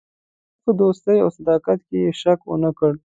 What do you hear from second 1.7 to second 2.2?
کې یې